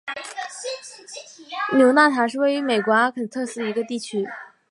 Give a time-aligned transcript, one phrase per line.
[1.77, 4.27] 纽纳塔是位于美国阿肯色州斯通县的一个非建制地区。